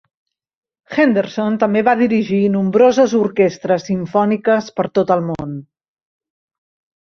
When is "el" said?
5.19-5.23